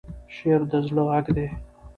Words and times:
شعر 0.35 0.61
د 0.71 0.73
زړه 0.87 1.03
غږ 1.09 1.25
دی. 1.37 1.47